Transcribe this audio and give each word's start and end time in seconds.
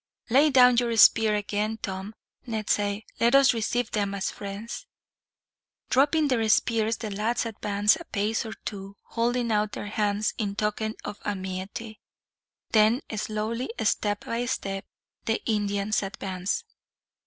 "Lay 0.31 0.49
down 0.49 0.77
your 0.77 0.97
spear 0.97 1.35
again, 1.35 1.77
Tom," 1.79 2.15
Ned 2.47 2.71
said. 2.71 3.03
"Let 3.19 3.35
us 3.35 3.53
receive 3.53 3.91
them 3.91 4.15
as 4.15 4.31
friends." 4.31 4.87
Dropping 5.91 6.27
their 6.29 6.49
spears, 6.49 6.97
the 6.97 7.11
lads 7.11 7.45
advanced 7.45 7.97
a 7.97 8.05
pace 8.05 8.43
or 8.43 8.53
two, 8.65 8.95
holding 9.03 9.51
out 9.51 9.73
their 9.73 9.85
hands 9.85 10.33
in 10.39 10.55
token 10.55 10.95
of 11.05 11.19
amity. 11.23 11.99
Then 12.71 13.03
slowly, 13.15 13.69
step 13.83 14.25
by 14.25 14.43
step, 14.45 14.85
the 15.25 15.39
Indians 15.45 16.01
advanced. 16.01 16.65